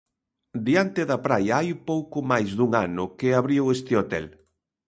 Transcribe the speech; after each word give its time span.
Diante 0.67 1.01
da 1.09 1.17
praia 1.25 1.53
hai 1.57 1.69
pouco 1.89 2.17
máis 2.31 2.49
dun 2.57 2.71
ano 2.87 3.03
que 3.17 3.27
abriu 3.39 3.63
este 3.75 3.93
hotel. 3.99 4.25